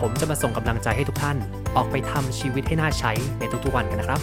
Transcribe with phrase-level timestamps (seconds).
[0.00, 1.36] ผมจะมาส่งกำลังใจให้ทุกท่าน
[1.76, 4.20] ออกไปทำชีวิตให้น่าใช้ในทุกๆวันกันนะครับ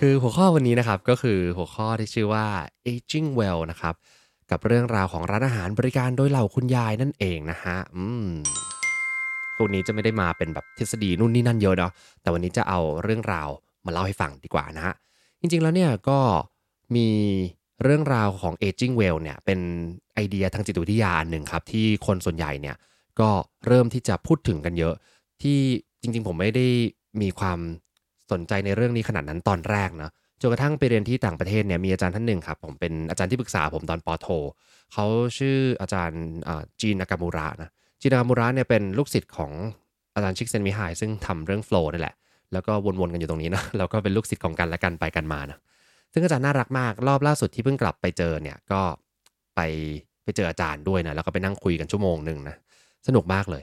[0.00, 2.46] คือหัวข้อวันนี้นะครับก็คือหัวข้อที่ชื่อว่า
[2.92, 3.94] aging well นะครับ
[4.50, 8.28] กับเรื่องราวของร้านอาหารบริการโดยเหล่าคุณยายนั่นเองนะฮะ อืม
[9.56, 13.48] พวกนี้จะไม่ได้มาเป็นแบบทฤษฎีนู่นนี่นั่นเยอะเนาะแต่วันนี้จะเอาเรื่องราว
[13.86, 14.94] มาเล่าให้ฟังดีกว่านะฮะ
[15.40, 16.18] จริงๆแล้วเนี่ยก็
[16.96, 17.08] มี
[17.82, 19.58] เรื่องราวของ aging well เนี่ยเป็น
[20.14, 22.76] ไอเดียทางจิตวิทยาหนึ่งครับ ที่คนส่วนใหญ่เนี่ย
[23.20, 23.30] ก็
[23.66, 24.94] เริ่มที่จะพูดถึงกันเยอะ
[25.42, 25.58] ที่
[26.02, 26.66] จริง ๆ ผมไม่ได้
[27.22, 27.58] มีความ
[28.32, 34.26] สนใจในเรื่องนี้ขนาดนั้นตอนแรกนะจนกระทั่งไปเรียนที่ต่างประเทศเนี่ยมีอาจารย์ท่านหนึ่งครับผมเป็นอาจารย์ที่ปรึกษาผมตอนปอโท
[34.92, 35.06] เขา
[35.38, 36.22] ชื่ออาจารย์
[36.80, 39.52] จีนนากามูระนะจีนนากามูระเนี่ยเป็นลูกศิษย์ของ
[40.14, 42.14] อาจารย์ชิกเซนมิไฮซึ่งทำเรื่องโฟล์นี่แหละ
[42.52, 45.58] แล้วก็วนๆกันอยู่ตรงนี้นะแล้วก็เป็นลูกศิษย์ของกันและกันไปกันมานะ
[46.12, 48.80] ซึ่งอาจารย์น่ารักมากรอบล่าสุดที่เพิ่งกลับไปเจอเนี่ยก็
[49.56, 49.60] ไป
[50.24, 52.56] ไปเจออาจารย์ด้วยนะแล้วก็ไปนั่งคุยกันชั่วโมงหนึ่งนะ
[53.06, 53.62] สนุกมากเลย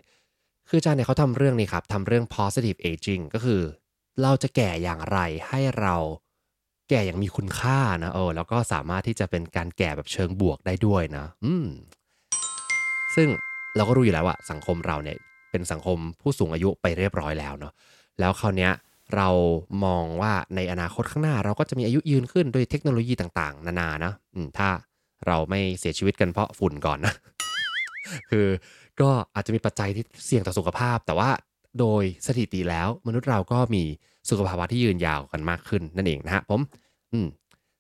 [0.70, 3.62] คืออาจารย์เนี่ยเขาทำเรื่องนี้ครับทำเรื่อง positive aging ก็คือ
[4.22, 5.96] เราจะแก่อย่างไรให้เรา
[6.90, 11.68] แก่อย่างมีคุณค่านะเออแล้วก็สามารถที่จะเป็นการแก่แบบเชิงบวกได้ด้วยนะ อืม
[13.16, 13.28] ซึ่ง
[13.76, 15.18] เราก็รู้อยู่แล้วว่าสังคมเราเนี่ย
[15.52, 17.74] เป็นสังคมผู้สูงอายุไปเรียบร้อยแล้วเนาะ
[18.20, 18.72] แล้วคราวเนี้ย
[19.16, 19.30] เรา
[19.86, 24.70] มองว่าในอนาคตข้างหน้า เราก็จะมีอายุยืนขึ้นโดยเทคโนโลยีต่าง ๆ นานานะอืมถ้า
[25.28, 27.14] เราไม่เสียชีวิตกันเพราะฝุ่นก่อนนะ
[28.30, 28.48] คือ
[29.02, 31.30] ก็อาจจะมีปัจจัยที่เสี่ยงต่อสุขภาพ แต่ว่า
[31.80, 33.84] โดยสถิติแล้วมนุษย์เราก็มี
[34.30, 36.62] สุขภาวะที่ยืนยาวกันมากขึ้นนั่นเองนะฮะผม
[37.14, 37.28] อืม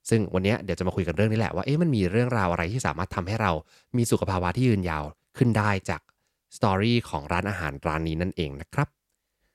[0.09, 3.51] ซึ่งวันนี้เดี๋ยวจะมาคุยกันเรื่องนี้แหละว่าเอ๊ะมันมีเรื่องราวอะไรที่สามารถทำให้เรา
[3.97, 5.03] มีสุขภาวะที่ยืนยาว
[5.37, 6.01] ขึ้นได้จาก
[6.57, 8.87] สตอรี่ของร้านอาหารร้านนี้นั่นเองนะครับ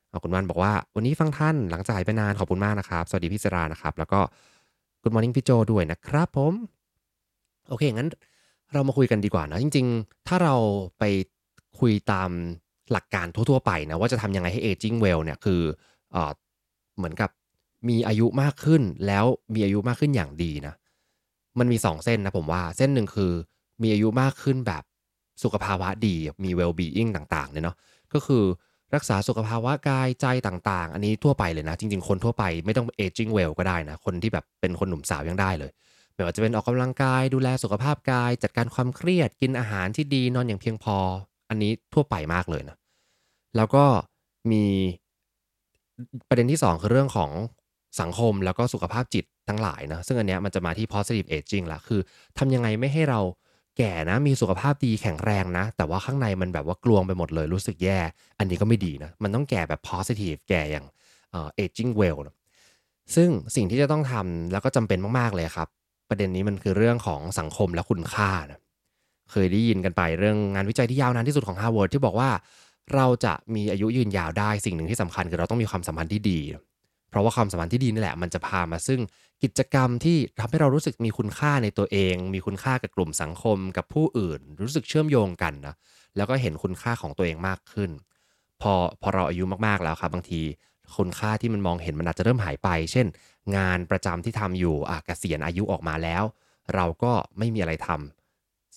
[0.09, 4.21] เอาคุณวันบอกว่าวันนี้ฟังท่านหลังจากหายไปนานขอบคุณมากนะครับ สวัสดีพี่สรานะครับ แล้วก็
[5.03, 6.55] คุณมอร์นิ่งพี่โจด้วยนะครับผม
[7.69, 8.09] โอเคงั้น
[8.73, 10.55] เรามาคุยกันดีกว่านะจริง ๆ ถ้าเรา
[10.99, 11.05] ไป
[11.81, 12.31] คุยตาม
[12.93, 15.60] หลักการทั่วๆไปนะว่าจะทำยังไงให้ aging well เนี่ยคือ
[16.12, 16.16] เอ
[16.97, 17.31] เหมือนกับ
[17.88, 19.25] มีอายุมากขึ้นแล้ว
[19.55, 20.75] มีอายุมากขึ้นอย่างดีนะ
[21.59, 23.32] มันมี 2 เส้นนะผมว่าเส้นหนึ่งคือ
[23.82, 24.82] มีอายุมากขึ้นแบบ
[25.43, 27.77] สุขภาวะดีมี well being ต่างๆเนี่ยเนาะ
[28.12, 28.44] ก็คือ
[28.94, 35.71] รักษาสุขภาวะกายใจต่างๆ อันนี้ทั่วไปเลยนะ จริง ๆ คนทั่วไปไม่ต้อง aging well ก็ได้นะ คนที่แบบเป็นคนหนุ่มสาวยังได้เลย
[36.15, 40.99] ไม่ว่าจะเป็นออกกำลังกายดูแลสุขภาพกาย จัดการความเครียดกินอาหารที่ดีนอนอย่างเพียงพอ
[41.53, 42.77] อันนี้ทั่วไปมากเลยนะ
[43.57, 43.85] แล้วก็
[44.53, 44.65] มี
[46.29, 47.31] ประเด็นที่ 2 คือเรื่องของ
[48.01, 52.01] สังคมแล้วก็สุขภาพจิตทั้งหลายนะ ซึ่งอันเนี้ยมันจะมาที่ positive aging ละคือ
[52.39, 53.21] ทำยังไงไม่ให้เรา
[53.79, 57.99] แก่นะ มีสุขภาพดีแข็งแรงนะ แต่ว่าข้างในมันแบบว่ากลวงไปหมดเลยรู้สึกแย่
[58.39, 60.87] อันนี้ก็ไม่ดีนะ มันต้องแก่แบบ positive แก่อย่าง
[61.31, 62.37] เอ่อ aging well นะ
[63.15, 65.69] ซึ่งสิ่งที่จะต้องทำแล้วก็จำเป็นมาก ๆ เลยครับ
[66.09, 68.61] ประเด็นนี้มันคือเรื่องของสังคมและคุณค่านะ
[69.32, 72.31] เคยได้ยินกันไปเรื่องงานวิจัยที่ยาวนานที่สุดของ Harvard ที่บอกว่า
[72.94, 76.41] เราจะมีอายุยืนยาวได้สิ่งหนึ่งที่สำคัญคือเราต้องมีความสัมพันธ์ที่ดี
[77.10, 79.00] เพราะว่าความสัมพันธ์ที่ดีนี่แหละมันจะพามาซึ่ง
[79.43, 85.75] กิจกรรมที่ทำให้เรารู้สึกมีคุณค่าในตัวเอง มีคุณค่ากับกลุ่มสังคมกับผู้อื่น รู้สึกเชื่อมโยงกันนะ
[86.16, 87.91] แล้วก็เห็นคุณค่าของตัวเองมากขึ้น
[88.62, 88.72] พอ
[89.03, 90.43] พอเราอายุมากๆแล้วครับบางที
[90.97, 93.06] คุณค่าที่มันมองเห็นมันอาจจะเริ่มหายไป เช่น
[93.56, 96.22] งานประจำที่ทำอยู่อะเกษียณอายุออกมาแล้ว
[96.75, 98.22] เราก็ไม่มีอะไรทำ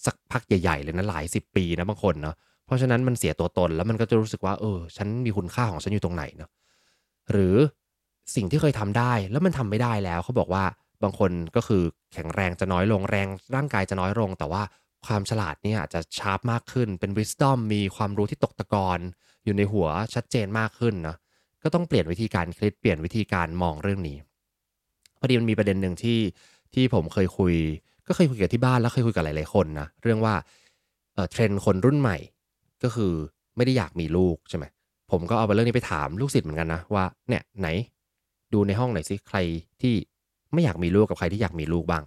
[0.05, 2.35] สักพักใหญ่ๆเลยนะหลายสิบปีนะบางคนเนาะ
[2.65, 6.49] เพราะฉะนั้นมันเสียตัวตนแล้วมันก็จะรู้สึกว่าเออฉันมีคุณค่าของฉันอยู่ตรงไหนเนาะ
[7.31, 7.55] หรือ
[8.35, 10.63] สิ่งที่เคยทำได้แล้วมันทำไม่ได้แล้วเขาบอกว่า
[11.03, 11.83] บางคนก็คือ
[12.13, 14.61] แข็งแรงจะน้อยลงแรงร่างกายจะน้อยลง แต่ว่า
[15.05, 18.99] ความฉลาดเนี่ยจะชาร์ปมากขึ้นเป็น wisdom มีความรู้ที่ตกตะกอน
[19.45, 21.15] อยู่ในหัวชัดเจนมากขึ้นนะ
[21.63, 24.17] ก็ต้องเปลี่ยนวิธีการคิดเปลี่ยนวิธีการมองเรื่องนี้
[25.19, 26.19] พอดีมันมีประเด็นหนึ่งที่
[26.73, 27.55] ที่ผมเคยคุย
[28.07, 30.33] ก็เคยคุยกับที่บ้านแล้วเคยคุยกับหลายๆคนนะเรื่องว่า
[31.13, 32.17] เเทรนด์คนรุ่นใหม่
[32.83, 33.13] ก็คือ
[33.55, 34.65] ไม่ได้อยากมีลูกใช่ไหม
[35.11, 37.67] ผมก็เอาไปเรื่องนี้ไปถามลูกศิษย์เหมือนกันนะว่าเนี่ยไหน
[38.53, 39.37] ดูในห้องหน่อยสิใคร
[39.81, 39.93] ที่
[40.53, 42.03] ไม่อยากมีลูกกับใครที่อยากมีลูกบ้าง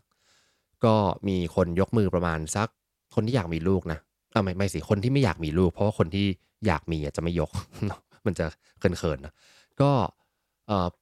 [0.85, 0.95] ก็
[1.29, 2.69] มีคนยกมือประมาณสัก
[3.15, 3.99] คนที่อยากมีลูกนะ
[4.31, 6.27] เออไม่ไม่สิคนที่ไม่อยากมีลูก เพราะว่าคนที่
[6.67, 7.51] อยากมีจะไม่ยก
[8.27, 8.47] มันจะ
[8.79, 9.35] เขินๆนะ
[9.81, 9.91] ก็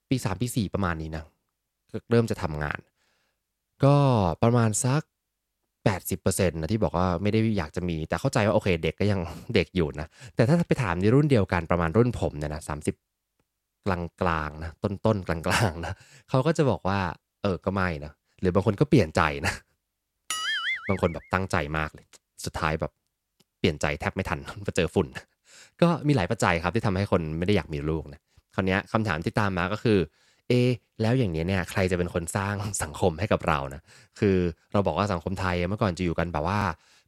[0.08, 1.24] ปีสามปีสี่ประมาณนี้นะ
[2.10, 2.78] เริ่มจะทำงาน
[3.84, 3.96] ก็
[4.42, 5.02] ประมาณสัก
[5.76, 9.20] 80%นะที่บอกว่าไม่ได้อยากจะมี แต่เข้าใจว่าโอเค เด็กก็ยัง
[9.54, 12.94] เด็กอยู่นะ แต่ถ้าไปถามในรุ่นเดียวกันประมาณรุ่นผมเนี่ยนะสามสิบ
[13.86, 15.94] กลางกลางๆนะต้นต้นๆกลางกลางๆนะ
[16.28, 17.00] เขาก็จะบอกว่า
[17.42, 19.54] เออก็ไม่นะหรือบางคนก็เปลี่ยนใจนะ
[20.88, 22.06] บางคนแบบตั้งใจมากเลย
[22.44, 22.92] สุดท้ายแบบ
[23.58, 25.06] เปลี่ยนใจแทบไม่ทันมาเจอฝุ่น
[25.82, 28.20] ก็มีหลายปัจจัยครับที่ทำให้คนไม่ได้อยากมีลูกนะ
[28.54, 29.98] คราวนี้ยคำถามที่ตามมาก็คือ
[30.48, 30.52] เอ
[31.02, 33.80] แล้วอย่างนี้เนี่ยใครจะเป็นคนสร้างสังคมให้กับเรานะ
[34.18, 34.36] คือ
[34.72, 36.60] เราบอกว่าสังคมไทยเมื่อก่อนจะอยู่กันแบบว่า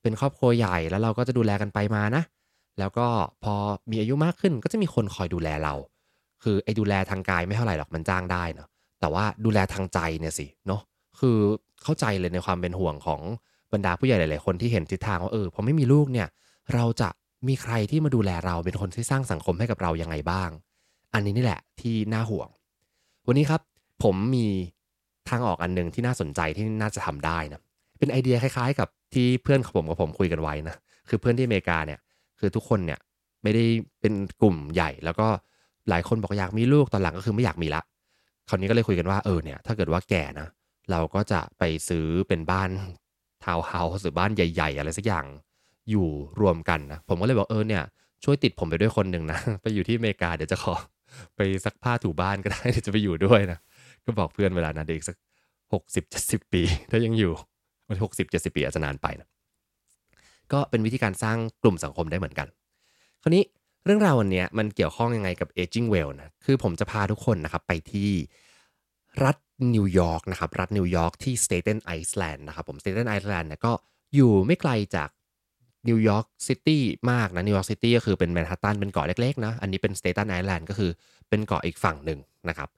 [0.02, 2.22] เป็นครอบครัวใหญ่แล้วเราก็จะดูแลกันไปมานะ
[2.78, 3.06] แล้วก็
[3.44, 3.54] พอ
[3.90, 5.74] มีอายุมากขึ้นก็จะมีคนคอยดูแลเรา
[6.42, 8.68] คือไอ้ดูแลทางกายไม่เท่าไหร่หรอกมันจ้างได้เนาะ
[9.00, 10.80] แต่ว่าดูแลทางใจเนี่ยสิเนาะ
[11.20, 11.36] คือ
[11.82, 13.20] เข้าใจเลยในความเป็นห่วงของ
[13.72, 16.28] บรรดาผู้ใหญ่หลาย ๆ คนที่เห็นทิศทางว่าเออพอไม่มีลูกเนี่ย
[16.74, 17.08] เราจะ
[17.48, 20.50] มีใครที่มาดูแลเราเป็นคนที่สร้างสังคมให้กับเรายังไงบ้าง
[21.14, 22.48] อันนี้นี่แหละที่น่าห่วง
[23.30, 23.62] วันนี้ครับ
[24.04, 24.46] ผมมี
[25.28, 27.60] ทางออกอันหนึ่งที่น่าสนใจที่น่าจะทำได้นะ
[27.98, 30.76] เป็นไอเดียคล้ายๆ กับที่เพื่อนของผมกับผมคุยกันไว้นะ
[31.08, 31.98] คือเพื่อนที่อเมริกาเนี่ย
[32.38, 32.98] คือทุกคนเนี่ย
[33.42, 33.64] ไม่ได้
[34.00, 35.26] เป็นกลุ่มใหญ่ แล้วก็
[35.88, 37.82] หลายคนบอกอยากมีลูกตอนหลังก็คือไม่อยากมีละ
[38.48, 40.48] คราวนี้ก็เลยคุยกันว่าเออเนี่ยถ้าเกิดว่าแก่นะ
[40.90, 42.70] เราก็จะไปซื้อเป็นบ้าน
[43.44, 45.26] ทาวน์เฮาส์หรือบ้านใหญ่ๆ อะไรสักอย่าง
[45.90, 46.08] อยู่
[46.40, 47.82] รวมกันนะผมก็เลยบอกเออเนี่ย
[48.24, 50.74] ช่วยติดผมไปด้วยคนหนึ่งนะไปอยู่ที่อเมริกาเดี๋ยวจะขอ
[51.36, 53.58] ไปซักผ้าถูบ้านก็ได้เดี๋ยวจะไปอยู่ด้วยนะ
[54.04, 55.16] ก็บอกเพื่อนเวลานั้นเด็กสัก
[55.72, 57.32] หกสิบเจ็ดสิบปี ถ้ายังอยู่
[57.88, 59.28] วันหกสิบเจ็ดสิบปีอาจจะนานไปนะ
[60.52, 62.48] ก็เป็นวิธีการสร้างกลุ่มสังคมได้เหมือนกัน
[63.22, 63.44] คราวนี้
[63.84, 68.10] เรื่องราววันนี้มันเกี่ยวข้องยังไงกับ aging well นะ คือผมจะพาทุกคนนะครับไปที่
[69.24, 69.36] รัฐ
[69.74, 73.72] นิวยอร์กนะครับ รัฐนิวยอร์กที่ Staten Island นะครับผม Staten Island เนี่ยก็
[74.14, 75.08] อยู่ไม่ไกลจาก
[75.88, 80.90] นิวยอร์กซิตี้มากนะนิวยอร์กซิตี้ก็คือเป็นแมนฮัตตันเป็นเกาะเล็กๆนะอันนี้เป็น Staten Island ก็คือ
[81.28, 82.18] เป็นเกาะอีกฝั่งหนึ่ง
[82.48, 82.68] นะครับ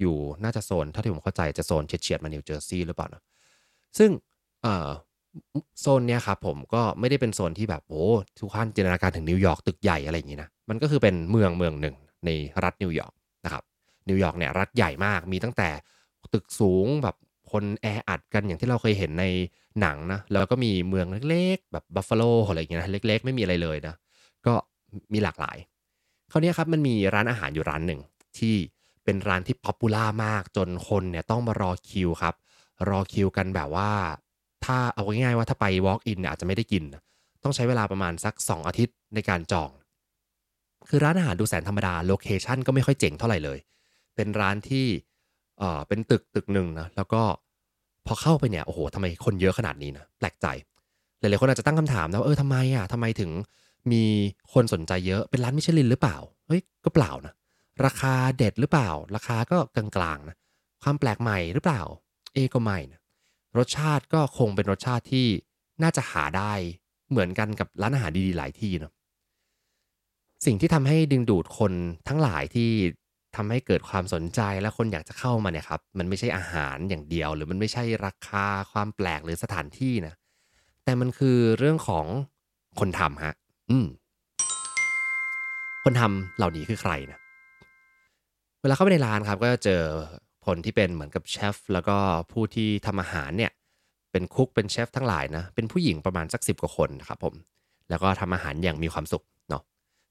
[0.00, 3.22] อยู่น่าจะโซนเท่าที่ผมเข้าใจจะโซนเฉียดๆมานิวเจอร์ซีย์หรือเปล่านะ
[3.98, 4.10] ซึ่ง
[5.80, 8.04] โซนเนี้ยครับผมก็ไม่ได้เป็นโซนที่แบบโอ้
[8.40, 11.96] ทุกท่านจินตนาการถึงนิวยอร์กตึกใหญ่อะไรอย่างงี้นะมันก็คือเป็นเมืองเมืองหนึ่ง
[12.26, 12.30] ใน
[12.64, 13.12] รัฐนิวยอร์ก
[13.44, 13.62] นะครับ
[14.08, 15.68] นิวยอร์กเนี่ยรัฐใหญ่มากมีตั้งแต่
[16.34, 17.16] ตึกสูงแบบ
[17.52, 19.24] คนแออัดกันอย่างที่เราเคยเห็นใน
[19.80, 23.94] หนังนะแล้วก็มีเมืองเล็กๆ แบบบัฟฟาโลอะไรอย่างเงี้ยนะเล็ก ๆ ไม่มีอะไรเลยนะ
[24.46, 24.54] ก็
[25.12, 25.56] มีหลากหลาย
[26.30, 28.00] คราวนี้ครับมันมีร้านอาหารอยู่ร้านหนึ่ง
[28.38, 28.54] ที่
[29.04, 32.34] เป็นร้านที่ popular มากจนคนเนี่ยต้องมารอคิวครับ
[32.88, 33.90] รอคิวกันแบบว่า
[34.64, 36.82] ถ้าเอาง่ายๆว่าถ้าไป walk in เนี่ยอาจจะไม่ได้กิน
[37.42, 39.70] ต้องใช้เวลาประมาณสัก 2 อาทิตย์ในการจอง
[40.88, 43.58] คือร้านอาหารดูแสนธรรมดาโลเคชันก็ไม่ค่อยเจ๋งเท่าไหร่เลย
[44.16, 44.86] เป็นร้านที่
[45.62, 47.22] ออเป็นตึกตึกหนึ่งนะแล้วก็
[48.06, 50.46] พอเข้าไปเนี่ยโอ้โหทำไมคนเยอะขนาดนี้นะแปลกใจ
[51.18, 53.30] หลายๆคนอาจจะตั้งคำถามนะว่าเออทำไมอะทำไมถึง
[53.92, 54.04] มี
[54.52, 56.16] คนสนใจเยอะเป็นร้านมิชลินหรือเปล่า
[56.46, 57.34] เฮ้ยก็เปล่านะ
[57.84, 60.36] ราคาเด็ดหรือเปล่า ราคาก็กลางๆนะ
[60.82, 61.82] ความแปลกใหม่หรือเปล่า
[62.34, 63.00] เอก็ไม่นะ
[63.58, 65.26] รสชาติก็คงเป็นรสชาติที่
[65.82, 66.52] น่าจะหาได้
[67.10, 68.92] เหมือนกันกับร้านอาหารดีๆหลายที่เนาะ
[70.46, 71.72] สิ่งที่ทำให้ดึงดูดคน
[72.08, 72.70] ทั้งหลายที่
[73.36, 80.14] ทำให้เกิดความสนใจและคนอยากจะเข้ามาเนี่ยครับมันไม่ใช่อาหารอย่างเดียว หรือมันไม่ใช่ราคาความแปลกหรือสถานที่นะ
[80.84, 82.06] แต่มันคือเรื่องของ
[82.80, 83.34] คนทำฮะ
[83.70, 83.86] อืม
[85.84, 87.18] คนทำเหล่านี้คือใครนะ
[88.62, 89.82] เวลาเข้าไปในร้านครับ ก็จะเจอ
[90.46, 91.96] คนที่เป็นเหมือนกับเชฟแล้วก็
[92.32, 93.52] ผู้ที่ทำอาหารเนี่ย
[94.12, 97.34] เป็นคุกเป็นเชฟทั้งหลายนะเป็นผู้หญิงประมาณสักสิบกว่าคนนะครับผม
[97.90, 99.62] แล้วก็ทำอาหารอย่างมีความสุขเนาะ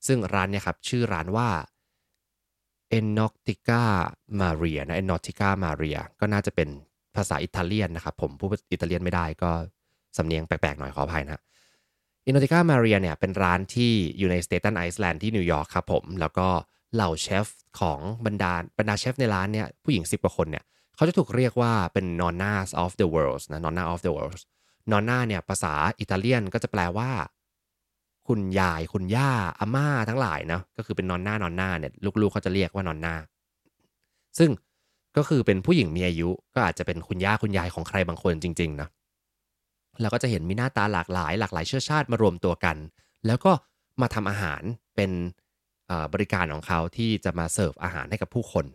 [0.07, 1.47] ซึ่งร้านเนี่ยครับชื่อร้านว่า
[2.97, 3.83] e n o t i c a
[4.41, 6.69] Maria นะ e n o t i c a Maria ก็น่าจะเป็น
[7.15, 9.51] ภาษาอิตาเลียนนะครับ ผมพูดอิตาเลียนไม่ได้ก็
[10.17, 11.41] สำเนียงแปลกๆหน่อยขออภัยนะ
[12.29, 16.47] e n o t i c a Maria เนี่ยเป็นร้านที่อยู่ใน Staten Island ที่นิวยอร์กครับผมแล้วก็
[16.95, 17.47] เหล่าเชฟ
[17.79, 20.63] ของบรรดาบรรดาเชฟในร้านเนี่ยผู้หญิง 10 กว่าคนเนี่ย
[20.95, 24.41] เขาจะถูกเรียกว่าเป็น nonnas of the world นะ nonna of the world
[24.91, 27.09] nonna เนี่ยภาษาอิตาเลียนก็จะแปลว่า
[28.29, 33.15] คุณยายคุณย่าอาม่าทั้งหลายนะก็คือเป็นนอนหน้านอนหน้าเนี่ยลูกๆเขาจะเรียกว่านอนหน้า
[34.39, 34.49] ซึ่ง
[35.17, 38.87] ก็คือเป็นผู้หญิงมีอายุก็อาจจะเป็นคุณย่าคุณยายของใครบางคนจริง ๆ นะ
[40.01, 42.77] แล้วก็จะเห็นมีหน้าตาหลากหลาย หลากหลายเชื้อชาติมารวมตัวกัน
[43.27, 43.51] แล้วก็
[44.01, 44.61] มาทำอาหาร
[44.95, 45.11] เป็น
[46.13, 48.65] บริการของเขาที่จะมาเสิร์ฟอาหารให้กับผู้คน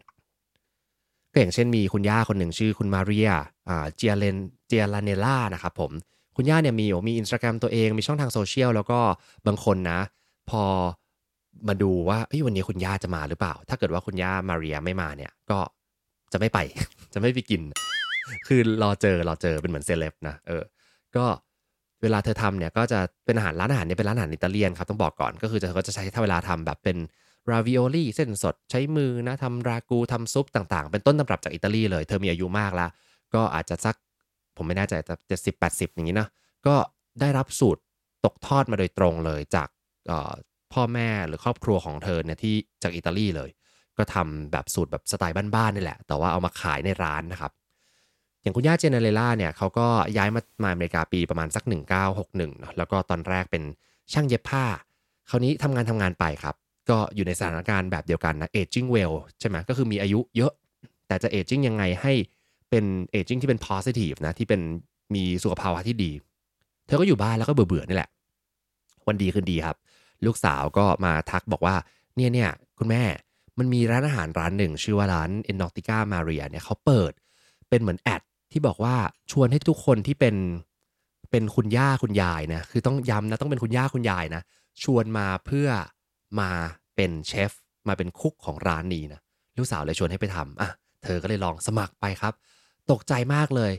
[1.33, 3.31] ก็อย่างเช่นมีคุณย่าคนหนึ่งชื่อคุณมาเรีย
[3.97, 5.93] เจียเลนเจียลาเนล่านะครับผม
[6.37, 8.99] คุณย่าเนี่ยมีมีอินสตาแกรมตัวเองมีช่องทางโซเชียลแล้วก็
[9.47, 10.01] บางคนนะ
[10.51, 10.65] พอ
[11.69, 15.59] มาดูว่าวันนี้คุณย่าจะมาหรือเปล่า ถ้าเกิดว่าคุณย่ามาเรียไม่มาเนี่ยก็
[16.33, 16.59] จะไม่ไป
[17.15, 17.63] จะไม่ไปกิน
[18.49, 20.63] คือรอเจอรอเจอเป็นเหมือนเซเลบนะเออ
[21.17, 21.25] ก็
[22.03, 26.97] เวลาเธอทำเนี่ยก็จะเป็นอาหารร้านอาหารเนี่ยเป็นร้านอาหารอิตาเลียนครับต้องบอกก่อนก็คือจะก็จะใช้ถ้าเวลาทำแบบเป็น
[27.51, 32.91] ราวิโอลี่เส้นสดใช้มือนะทำรากูทำซุปต่างๆ เป็นต้นตำรับจากอิตาลีเลย เธอมีอายุมากแล้ว
[33.35, 33.97] ก็อาจจะสัก
[34.57, 36.29] ผมไม่แน่ใจแต่เจ็ดสิบแปดสิบอย่างนี้นะ
[36.67, 36.75] ก็
[37.21, 37.81] ได้รับสูตร
[38.25, 39.69] ตกทอดมาโดยตรงเลยจาก
[40.73, 43.51] พ่อแม่หรือครอบครัวของเธอเนี่ยที่จากอิตาลีเลย
[43.99, 47.53] ก็ทำแบบสูตรแบบสไตล์บ้านๆนี่แหละ แต่ว่าเอามาขายในร้านนะครับ
[48.43, 51.65] อย่างคุณย่าเจเนเรล่าเนี่ยเขาก็ย้ายมามาอเมริกาปีประมาณสัก
[52.07, 53.63] 1961เนาะแล้วก็ตอนแรกเป็น
[54.13, 54.65] ช่างเย็บผ้า
[55.31, 56.55] คราวนี้ทำงานทำงานไปครับ
[56.91, 60.53] ก็อยู่ในสถานการณ์แบบเดียวกันนะ aging well ใช่ไหมก็คือมีอายุเยอะ
[61.07, 62.13] แต่จะ aging ยังไงให้
[62.75, 64.61] เป็น aging ที่เป็น positive นะที่เป็น
[65.15, 66.13] มีสุขภาวะที่ดี
[66.87, 68.11] เธอก็อยู่บ้านแล้วก็เบื่อๆนี่แหละ
[69.07, 69.77] วันดีคืนดีครับ
[70.27, 71.75] ลูกสาวก็มาทักบอกว่า
[72.17, 73.03] เนี่ยเนี่ยคุณแม่
[73.59, 77.13] มันมีร้านอาหารร้านหนึ่ง ชื่อว่าร้าน e n o t i c a Maria เนี่ยเขาเปิด
[77.69, 78.95] เป็นเหมือนแอดที่บอกว่า
[79.33, 80.37] ชวนให้ทุกคนที่เป็น
[81.31, 84.43] เป็นคุณย่าคุณยายนะคือต้องย้ำนะต้องเป็นคุณย่าคุณยายนะ
[84.83, 85.69] ชวนมาเพื่อ
[86.41, 86.51] มา
[86.97, 87.53] เป็นเชฟ
[87.89, 89.21] มาเป็นคุกของร้านนี้นะ
[89.59, 90.71] ลูกสาวเลยชวนให้ไปทำอะ
[91.05, 92.35] เธอก็เลยลองสมัครไปครับ
[92.91, 93.73] ตกใจมากเลย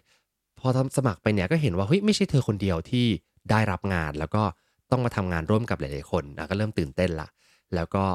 [0.59, 3.05] พอทำสมัครไปเนี่ยก็เห็นว่าเฮ้ยไม่ใช่เธอคนเดียวที่
[3.51, 4.43] ได้รับงาน แล้วก็
[4.91, 7.27] ต้องมาทำงานร่วมกับหลาย ๆ คนนะก็เริ่มตื่นเต้นละ
[7.75, 8.05] แล้วก็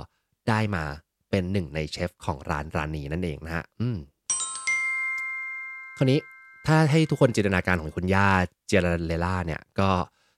[0.49, 0.85] ได้มา
[1.31, 3.99] เป็นหนึ่งในเชฟของร้านร้านนี้นั่นเองนะฮะอืม
[5.97, 6.19] คราวนี้
[6.67, 8.29] ถ้าให้ทุกคนจินตนาการของคุณย่า
[8.69, 9.89] เจรเลล่าเนี่ยก็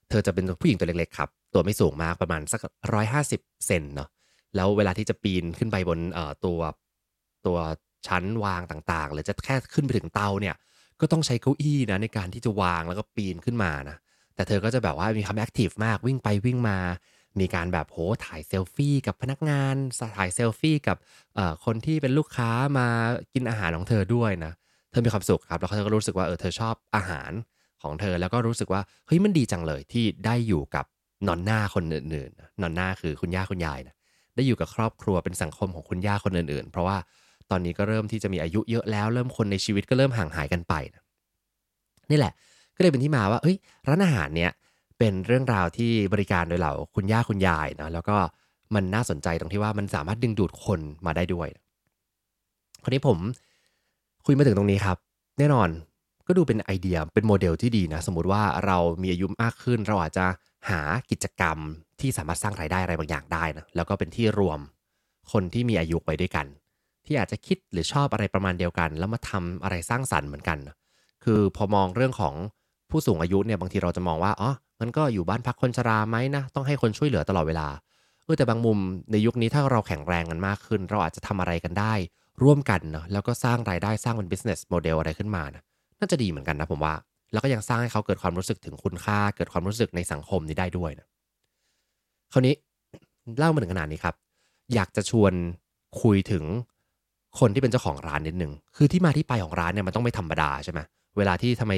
[0.09, 2.61] เธอจะเป็นผู้หญิงตัวเล็ก ๆ ครับ ตัวไม่สูงมากประมาณสัก
[2.93, 4.09] ร้อยห้าสิบเซนเนาะ
[4.55, 6.59] แล้วเวลาที่จะปีนขึ้นไปบนเอ่อตัว
[7.45, 7.57] ตัว
[8.07, 10.55] ชั้นวางต่างๆ หรือจะแค่ขึ้นไปถึงเตาเนี่ย
[11.01, 13.97] ก็ต้องใช้เก้าอี้นะในการที่จะวางแล้วก็ปีนขึ้นมานะ
[14.35, 16.77] แต่เธอก็จะแบบว่ามีความแอคทีฟมากวิ่งไปวิ่งมา
[17.39, 19.75] มีการแบบโหถ่ายเซลฟี่กับพนักงาน
[20.17, 20.97] ถ่ายเซลฟี่กับ
[21.65, 22.87] คนที่เป็นลูกค้ามา
[23.33, 24.53] กินอาหารของเธอด้วยนะ
[24.91, 27.31] เธอมีความสุขครับแล้วเธอก็รู้สึกว่าเออเธอชอบอาหาร
[27.81, 30.85] ของเธอแล้วก็รู้สึกว่าเฮ้ยมันดีจังเลยที่ได้อยู่กับ
[31.27, 33.95] นอนหน้าคนอื่นๆนอนหน้าคือคุณย่าคุณยายนะ
[34.35, 36.97] ได้อยู่กับครอบครัวเป็นสังคมของคุณย่าคนอื่นๆ เพราะว่า
[37.51, 41.03] ตอนนี้ก็เริ่มที่จะมีอายุเยอะแล้ว เริ่มคนในชีวิตก็เริ่มห่างหายกันไปนะ
[42.11, 42.33] นี่แหละ
[42.75, 43.57] ก็เลยเป็นที่มาว่าเอ้ย
[43.87, 44.51] ร้านอาหารเนี้ย
[44.99, 48.15] เป็นเรื่องราวที่บริการโดยเหล่าคุณย่าคุณยายนะแล้วก็
[48.75, 51.47] มันน่าสนใจตรงที่ว่ามันสามารถดึงดูดคนมาได้ด้วย
[52.83, 53.17] คราวนี้ผม
[54.25, 54.97] คุยมาถึงตรงนี้ครับ
[55.39, 55.69] แน่นอน
[56.27, 60.25] ก็ดูเป็นไอเดียเป็นโมเดลที่ดีนะ สมมติว่าเรามีอายุมากขึ้น เราอาจจะ
[60.69, 60.81] หา
[61.11, 61.57] กิจกรรม
[61.99, 64.59] ที่สามารถสร้างรายได้อะไรบางอย่างได้นะแล้วก็เป็นที่รวม
[65.31, 66.45] คนที่มีอายุไว้ด้วยกัน
[67.05, 70.57] ที่อาจจะคิดหรือชอบอะไรประมาณเดียวกัน แล้วมาทำอะไรสร้างสรรค์เหมือนกัน
[71.23, 72.35] คือพอมองเรื่องของ
[72.89, 77.67] ผู้สูงอายุเนี่ยบางทีเราจะมองว่าอ๋อมันก็อยู่บ้านพักคนชราไหมนะต้องให้คนช่วยเหลือตลอดเวลา
[78.23, 78.77] เออแต่บางมุม
[79.11, 81.93] ในยุคนี้ถ้าเราแข็งแรงกันมากขึ้น เราอาจจะทำอะไรกันได้
[82.43, 85.63] ร่วมกันเนาะแล้วก็สร้างรายได้สร้างเป็น business model อะไรขึ้นมานะ
[85.99, 86.93] น่าจะดีเหมือนกันนะผมว่า
[87.31, 91.07] แล้วก็ยังสร้างให้เขาเกิดความรู้สึกถึงคุณค่า เกิดความรู้สึกในสังคมนี้ได้ด้วยนะ
[92.33, 92.55] คราวนี้
[93.37, 94.15] เล่ามาถึงขนาดนี้ครับ
[94.73, 95.33] อยากจะชวน
[96.01, 96.43] คุยถึง
[97.39, 100.79] คนที่เป็นเจ้าของร้านนิดนึง คือที่มาที่ไปของร้านเนี่ยมันต้องไม่ธรรมดาใช่ไหม
[101.17, 101.73] เวลาที่ทำไม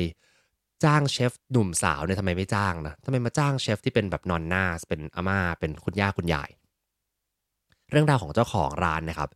[0.84, 6.50] จ้างเชฟหนุ่มสาวเนี่ยทำไมไม่จ้างนะทำไมมาจ้างเชฟที่เป็นแบบนอนหน้าเป็นอาม่าเป็นคุณย่าคุณยาย
[7.92, 9.30] เรื่องราวของเจ้าของร้านนะครับ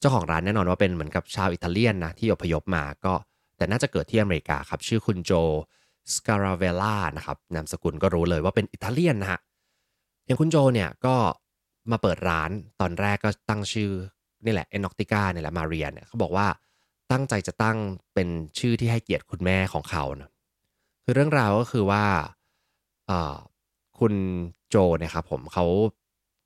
[0.00, 3.14] เจ้าของร้านแน่นอนว่าเป็นเหมือนกับชาวอิตาเลียนนะที่อพยพมาก็
[3.56, 5.32] แต่น่าจะเกิดที่อเมริกาครับ ชื่อคุณโจ
[6.12, 9.40] สการาเวล่านะครับนามสกุลก็รู้เลยว่าเป็นอิตาเลียนนะฮะ
[10.26, 11.14] อย่างคุณโจเนี่ยก็
[11.90, 12.50] มาเปิดร้าน
[12.80, 13.90] ตอนแรกก็ตั้งชื่อ
[14.44, 16.46] นี่แหละเอนอกติก้าเนี่ยแหละมาเรียเนี่ยเขาบอกว่า
[17.12, 17.78] ตั้งใจจะตั้ง
[18.14, 18.28] เป็น
[18.58, 20.30] ชื่อที่ให้เกียรติคุณแม่ของเขานะ
[21.04, 22.04] คือเรื่องราวก็คือว่า
[23.98, 24.14] คุณ
[24.68, 25.64] โจเนี่ยครับผมเขา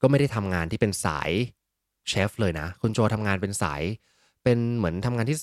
[0.03, 1.31] ก็ไม่ได้ทำงานที่เป็นสาย
[2.09, 3.83] เชฟเลยนะ คุณโจทำงานเป็นสาย
[4.43, 5.39] เป็นเหมือนทำงานที่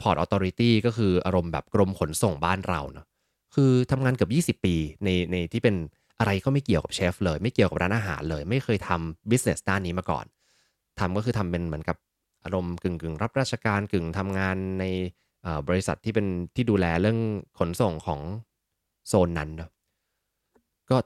[0.00, 3.06] Port Authority ก็คืออารมณ์แบบกรมขนส่งบ้านเราเนาะ
[3.54, 5.74] คือทำงานเกือบ20 ปีในในที่เป็น
[6.18, 10.24] อะไรก็ไม่เกี่ยวกับเชฟเลย ไม่เกี่ยวกับร้านอาหารเลย ไม่เคยทำ business ด้านนี้มาก่อน
[11.00, 11.96] ทำก็คือทำเป็นเหมือนกับ
[12.44, 14.84] อารมณ์กึ่งกึ่งรับราชการกึ่งทำงานใน
[15.68, 17.18] บริษัทที่เป็นที่ดูแลเรื่อง
[17.58, 18.20] ขนส่งของ
[19.08, 19.70] โซนนั้นเนาะ
[20.90, 20.96] ก็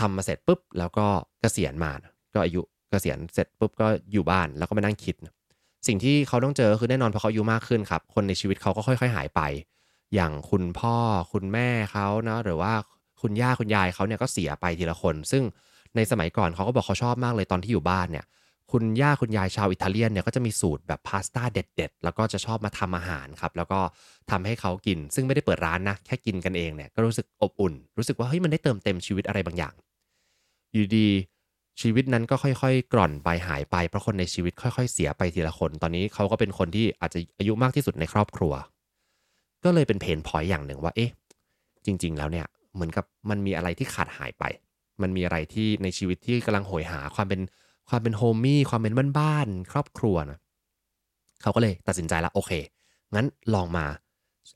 [0.00, 1.06] ทำมาเสร็จปุ๊บแล้วก็
[1.40, 1.92] เกษียณมา
[2.34, 2.60] ก็อายุ
[2.90, 5.14] เกษียณเสร็จปุ๊บก็อยู่บ้านแล้วก็มานั่งคิด
[5.86, 9.40] สิ่งที่เขาต้องเจอคือแน่นอนพอเขาอายุมากขึ้นครับ คนในชีวิตเขาก็ค่อย ๆ หายไป
[10.14, 10.96] อย่างคุณพ่อ
[11.32, 12.72] คุณแม่เขานะหรือว่า
[13.20, 15.42] คุณย่าคุณยายเขาเนี่ยก็เสียไปทีละคน ซึ่ง
[15.96, 18.24] ในสมัยก่อนเขาก็บอกเขาชอบมากเลยตอนที่อยู่บ้านเนี่ย
[18.72, 23.80] คุณย่าคุณยายชาวอิตาเลียนเนี่ยก็จะมีสูตรแบบพาสต้าเด็ด ๆ แล้วก็จะชอบมาทำอาหารครับ แล้วก็
[24.30, 29.74] ทำให้เขากิน ซึ่งไม่ได้เปิดร้านนะ แค่กินกันเองเนี่ยก็รู้สึกอบอุ่น รู้สึกว่าเฮ้ยมันได้เติมเต็มชีวิตอะไรบางอย่าง
[30.72, 31.08] อยู่ดี
[31.80, 38.52] ชีวิตนั้นก็ค่อยๆ กร่อนไปหายไปเพราะคนในชีวิตค่อย ๆ เสียไปทีละคน ตอนนี้เขาก็เป็นคนที่อาจจะอายุมากที่สุดในครอบครัว
[39.64, 41.10] ก็เลยเป็นเพนพอยอย่างหนึ่งว่าเอ๊ะ
[41.86, 44.44] จริง ๆ แล้วเนี่ยเหมือนกับมันมีอะไรที่ขาดหายไป
[45.02, 47.40] มันมีอะไรที่ในชีวิตที่กำลังโหยหาความเป็น
[47.88, 50.38] ความเป็นโฮมี่ความเป็นบ้านๆครอบครัวนะ
[51.42, 52.52] เขาก็เลยตัดสินใจแล้วโอเค
[53.14, 53.86] งั้นลองมา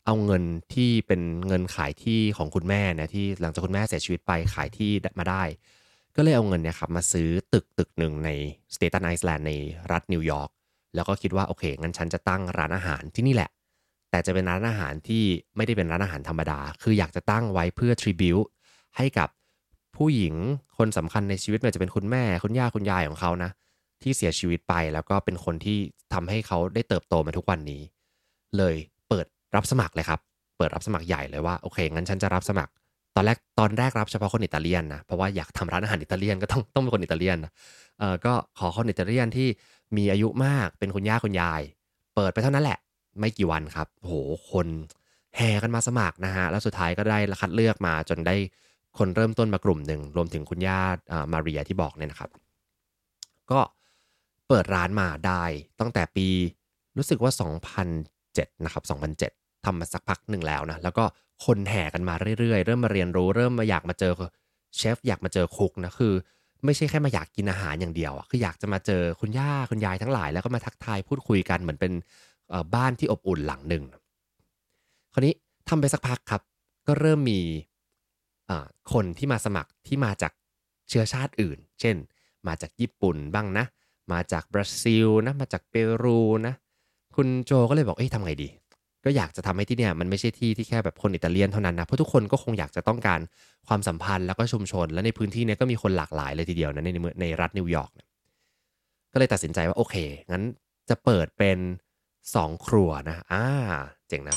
[0.07, 0.43] เอาเงิน
[0.75, 5.43] ที่เป็นเงินขายที่ของคุณแม่เนี่ยที่หลังจากคุณแม่เสียชีวิตไปขายที่มาได้
[6.17, 8.31] ก็เลยเอาเงินเนี่ยครับมาซื้อตึกตึกหนึ่งใน
[8.75, 9.53] Staten Island ใน
[9.93, 10.51] รัฐนิวยอร์ก
[10.95, 13.51] แล้วก็คิดว่าโอเค งั้นฉันจะตั้งร้านอาหารที่นี่แหละ
[14.11, 15.25] แต่จะเป็นร้านอาหารที่
[15.57, 18.37] ไม่ได้เป็นร้านอาหารธรรมดา คืออยากจะตั้งไว้เพื่อ tribute
[18.97, 19.29] ให้กับ
[20.01, 20.35] ผู้หญิง
[20.79, 23.51] คนสำคัญในชีวิตไม่ว่าจะเป็นคุณแม่ คุณย่าคุณยายของเขานะ
[24.03, 25.79] ที่เสียชีวิตไปแล้วก็เป็นคนที่
[26.15, 27.83] ทำให้เขาได้เติบโตมาทุกวันนี้
[28.57, 28.75] เลย
[29.09, 29.27] เปิด
[29.57, 30.21] รับสมัครเลยครับ
[30.59, 32.73] เปิดรับสมัครใหญ่เลยว่าโอเคงั้นฉันจะรับสมัคร
[33.17, 37.53] ตอนแรกตอนแรกรับเฉพาะคนอิตาเลียนนะเพราะว่าอยากทำร้านอาหารอิตาเลียนก็ต้องต้องเป็นคนอิตาเลียนนะ
[37.99, 39.49] เออก็ขอคนอิตาเลียนที่
[39.97, 41.63] มีอายุมากเป็นคุณย่าคุณยาย
[42.15, 42.79] เปิดไปเท่านั้นแหละ
[43.21, 44.13] ไม่กี่วันครับโห
[44.53, 44.69] คน
[45.37, 48.37] แห่กันมาสมัครนะฮะแล้วสุดท้ายก็ได้คัดเลือกมาจนได้
[48.99, 50.81] คนเริ่มต้นมากลุ่มหนึ่งรวมถึงคุณย่า
[51.33, 52.31] มาเรียที่บอกเนี่ยนะครับ
[53.51, 53.61] ก็
[54.49, 55.45] เปิดร้านมาได้
[55.81, 56.29] ตั้งแต่ปี
[56.97, 57.33] รู้สึกว่า
[57.97, 58.85] 2007 นะครับ
[59.25, 61.05] 2007 ทำมาสักพักหนึ่งแล้วนะ แล้วก็
[61.45, 64.13] คนแห่กันมาเรื่อยๆ เริ่มมาเรียนรู้ เริ่มมาอยากมาเจอ
[64.77, 66.13] เชฟอยากมาเจอคุกนะคือ
[66.65, 71.93] ไม่ใช่แค่มาอยากกินอาหารอย่างเดียวอะคืออยากจะมาเจอคุณย่าคุณยายทั้งหลาย แล้วก็มาทักทายพูดคุยกันเหมือนเป็น
[72.75, 73.85] บ้านที่อบอุ่นหลังหนึ่ง
[75.13, 75.35] คราวนี้
[75.69, 76.43] ทำไปสักพักครับ
[76.87, 77.41] ก็เริ่มมี
[78.93, 80.33] คนที่มาสมัครที่มาจาก
[80.89, 81.97] เชื้อชาติอื่น เช่น
[82.47, 83.67] มาจากญี่ปุ่นบ้างนะ
[84.13, 86.55] มาจากบราซิลนะ มาจากเปรูนะ
[87.17, 88.49] คุณโจก็เลยบอก เอ้ยทำไงดี
[89.05, 93.21] ก็อยากจะทำให้ที่เนี่ยมันไม่ใช่ที่ที่แค่แบบคนอิตาเลียนเท่านั้นนะ เพราะทุกคนก็คงอยากจะต้องการ
[93.69, 96.91] ความสัมพันธ์แล้วก็ชุมชน และในพื้นที่เนี้ก็มีคนหลากหลายเลยทีเดียวนะใน
[97.21, 97.91] ในรัฐนิวยอร์ก
[99.13, 99.97] ก็เลยตัดสินใจว่าโอเค
[100.33, 100.45] งั้น
[100.89, 101.59] จะเปิดเป็น
[102.13, 103.45] 2 ครัวนะ อ่า
[104.09, 104.37] เจ๋งนะ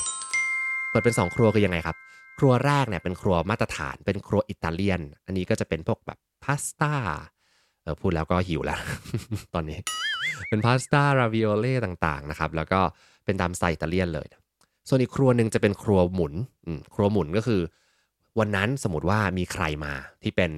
[0.90, 1.96] เปิดเป็น 2 ครัวคือยังไงครับ
[2.38, 6.94] ครัวแรกเนี่ยเป็นครัวมาตรฐานเป็นครัวอิตาเลียน อันนี้ก็จะเป็นพวกแบบพาสต้า
[7.82, 8.80] เออพูดแล้วก็หิวแล้ว
[9.54, 9.78] ตอนนี้
[10.48, 12.80] เป็นพาสต้าราวิโอเล่ต่างๆนะครับ แล้วก็
[13.24, 14.26] เป็นตามสไตล์อิตาเลียนเลย
[14.88, 16.34] ส่วนอีกครัวหนึ่งจะเป็นครัวหมุน
[16.94, 17.60] ครัวหมุนก็คือ
[18.38, 20.50] วันนั้นสมมติว่ามีใครมาที่เป็น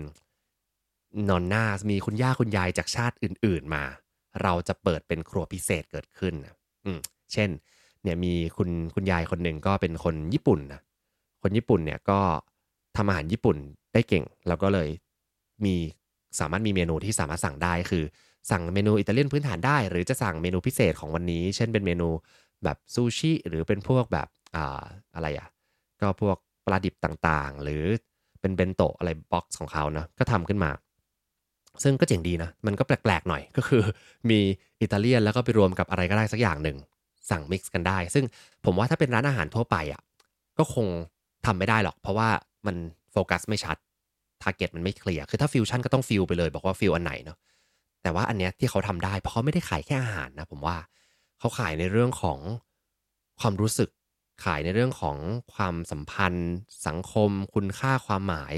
[1.28, 3.84] นอนนามีคุณย่าคุณยายจากชาติอื่น ๆมา
[4.42, 6.34] เราจะเปิดเป็นครัวพิเศษเกิดขึ้น
[6.84, 6.98] อืม
[7.32, 7.50] เช่น
[8.02, 10.80] เนี่ยมีคุณคุณยายคนหนึ่งก็เป็นคนญี่ปุ่นนะ
[11.46, 12.20] คนญี่ปุ่นเนี่ยก็
[12.96, 13.56] ทำอาหารญี่ปุ่น
[13.92, 14.88] ได้เก่ง แล้วก็เลย
[15.64, 15.76] มี
[16.40, 18.04] สามารถมีเมนูที่สามารถสั่งได้คือ
[18.50, 22.08] สั่งเมนูอิตาเลียนพื้นฐานได้ หรือจะสั่งเมนูพิเศษของวันนี้ เช่นเป็นเมนู
[22.64, 24.82] แบบซูชิหรือเป็นพวกแบบอ่า
[25.14, 25.48] อะไรอ่ะ
[26.00, 27.84] ก็พวกปลาดิบต่างๆ หรือ
[28.40, 30.70] เป็นเบนโตะอะไร box ของเขานะก็ทำขึ้นมา
[31.82, 33.82] ซึ่งก็เจ๋งดีนะ มันก็แปลกๆหน่อยก็คือ
[34.30, 34.38] มี
[34.80, 36.76] อิตาเลียนแล้วก็ไปรวมกับอะไรก็ได้สักอย่างหนึ่ง
[37.30, 38.24] สั่ง mix กันได้ ซึ่ง
[38.64, 40.02] ผมว่าถ้าเป็นร้านอาหารทั่วไปอะ
[40.58, 40.86] ก็คง
[41.46, 42.28] ทำไม่ได้หรอก เพราะว่า
[42.66, 42.76] มัน
[43.12, 43.76] โฟกัสไม่ชัด
[44.42, 47.38] target มันไม่เคลียร์คือถ้าฟิวชั่นก็ต้องฟิลไปเลยบอกว่าฟิลอันไหนเนาะ
[48.02, 50.76] แต่ว่าอันเนี้ยที่เขาทำได้เพราะเขาไม่ได้ขายแค่อาหารนะผมว่า
[51.38, 52.38] เขาขายในเรื่องของ
[53.40, 53.90] ความรู้สึก
[54.44, 55.16] ขายในเรื่องของ
[55.54, 56.50] ความสัมพันธ์
[56.86, 58.54] สังคม คุณค่าความหมาย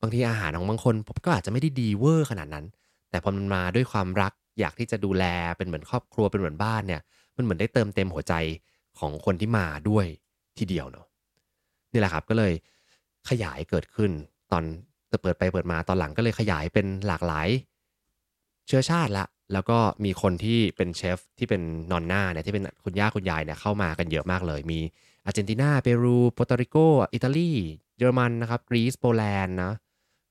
[0.00, 2.66] บางทีอาหารของบางคนผมก็อาจจะไม่ได้ดีเวอร์ขนาดนั้น
[3.10, 5.24] แต่พอมันมาด้วยความรักอยากที่จะดูแล
[5.56, 7.00] เป็นเหมือนครอบครัวเป็นเหมือนบ้านเนี่ย
[7.36, 8.34] มันเหมือนได้เติมเต็มหัวใจ
[8.98, 10.06] ของคนที่มาด้วย
[10.58, 11.06] ทีเดียวเนาะ
[11.94, 12.52] นี่แหละครับก็เลย
[13.28, 14.10] ขยายเกิดขึ้น
[14.52, 14.64] ตอน
[15.12, 17.48] จะเปิดไปเปิดมาตอนหลังก็เลยขยายเป็นหลากหลาย
[18.66, 24.80] เชื้อชาติละ แล้วก็มีคนที่เป็นเชฟที่เป็นนอนหน้าเนี่ยที่เป็นคุณย่าคุณยายเนี่ยเข้ามากันเยอะมากเลย มี
[25.24, 26.76] อาร์เจนตินาเปรูเปอร์โตริโก
[27.12, 27.52] อิตาลี
[27.96, 29.72] เยอรมันนะครับกรีซโปแลนด์นะ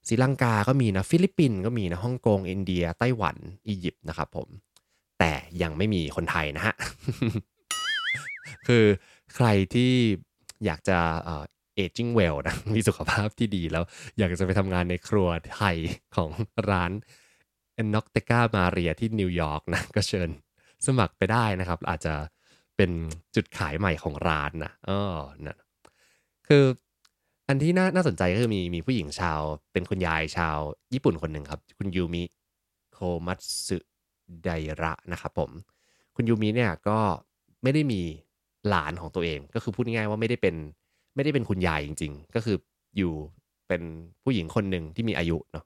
[0.07, 3.35] ศรีลังกา ก็มีนะฟิลิปปินส์ก็มีนะฮ่องกงอินเดีย ไต้หวัน
[3.67, 4.47] อียิปต์นะครับผม
[5.19, 6.73] แต่ยังไม่มีคนไทยนะฮะ
[8.67, 8.85] คือ
[9.35, 9.91] ใครที่
[10.65, 10.97] อยากจะ
[11.75, 13.83] aging well นะมีสุขภาพที่ดีแล้ว
[14.17, 15.77] อยากจะไปทำงานในครัวไทย
[16.15, 16.29] ของ
[16.69, 16.91] ร้าน
[17.93, 20.29] Enoteca Maria ที่นิวยอร์กนะก็เชิญ
[20.85, 22.13] สมัครไปได้นะครับ อาจจะ
[22.77, 22.91] เป็น
[23.35, 25.01] จุดขายใหม่ของร้านนะอ๋อ
[25.47, 25.57] นะ
[26.47, 26.63] คือ
[27.47, 29.39] อันที่น่าน่าสนใจก็คือมีมีผู้หญิงชาว
[29.71, 30.57] เป็นคุณยายชาว
[30.93, 32.23] ญี่ปุ่นคนหนึ่งครับ คุณยูมิ
[32.93, 33.77] โคมัตสึ
[34.43, 34.49] ได
[34.81, 35.51] ระนะครับผม
[36.15, 36.99] คุณยูมิเนี่ยก็
[37.63, 38.01] ไม่ได้มี
[38.69, 40.55] หลานของตัวเอง ก็คือพูดง่ายๆว่าไม่ได้เป็น
[41.15, 42.57] ไม่ได้เป็นคุณยายจริง ๆ ก็คือ
[42.97, 43.13] อยู่
[43.67, 43.81] เป็น
[44.23, 45.65] ผู้หญิงคนหนึ่งที่มีอายุเนาะ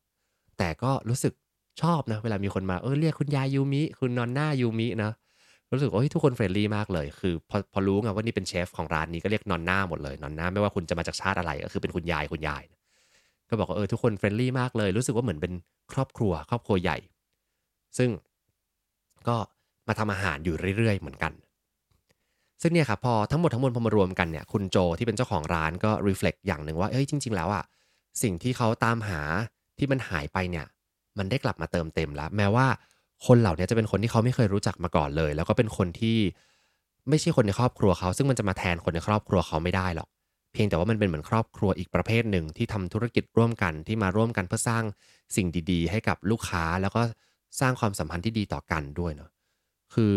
[0.57, 1.33] แต่ก็รู้สึก
[1.81, 5.11] ชอบนะ เวลามีคนมาเออเรียกคุณยายยูมิ คุณ nonna ยูมินะ
[5.73, 12.63] รู้สึกว่าทุกคน friendly มากเลย คือพอพอรู้ไงว่านี่เป็นเชฟของร้านนี้ก็เรียก nonna หมดเลย nonna ไม่ว่าคุณจะมาจากชาติอะไรก็คือเป็นคุณยายคุณยาย
[13.49, 15.53] ก็บอกว่าเออทุกคน friendly มากเลย รู้สึกว่าเหมือนเป็น
[15.93, 16.97] ครอบครัว ครอบครัวใหญ่
[17.97, 18.09] ซึ่ง
[19.27, 19.35] ก็
[19.87, 21.33] มาทำอาหารอยู่เรื่อยๆ เหมือนกัน
[22.61, 27.63] ซึ่งเนี่ยครับพอทั้งหมดทั้งมวลพอมารวมกันเนี่ยคุณโจที่เป็นเจ้าของร้านก็ reflect อย่างหนึ่งว่าเอ้ยจริง ๆ แล้วอะ
[28.23, 29.21] สิ่งที่เขาตามหา
[29.77, 30.65] ที่มันหายไปเนี่ย
[31.17, 32.67] มันได้กลับมาเติมเต็มแล้ว แม้ว่า
[33.27, 36.17] คนเหล่านี้จะเป็นคนที่เขาไม่เคยรู้จักมาก่อนเลย แล้วก็เป็นคนที่
[37.09, 40.07] ไม่ใช่คนในครอบครัวเขา ซึ่งมันจะมาแทนคนในครอบครัวเขาไม่ได้หรอก
[40.53, 44.83] เพียงแต่ว่ามันเป็นเหมือนครอบครัวอีกประเภทหนึ่งที่ทำธุรกิจร่วมกันที่มาร่วมกันเพื่อสร้าง
[45.35, 47.01] สิ่งดี ๆ ให้กับลูกค้าแล้วก็
[47.59, 49.29] สร้างความสัมพันธ์ที่ดีต่อกันด้วยเนาะ
[49.93, 50.11] คือ